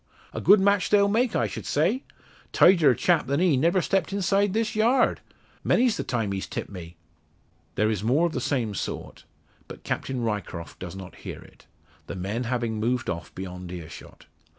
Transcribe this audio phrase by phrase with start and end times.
[0.33, 2.01] "A good match they'll make, I sh'd say.
[2.53, 5.21] Tidier chap than he never stepped inside this yard.
[5.63, 6.95] Many's the time he's tipped me."
[7.75, 9.25] There is more of the same sort,
[9.67, 11.67] but Captain Ryecroft does not hear it;
[12.07, 14.25] the men having moved off beyond earshot.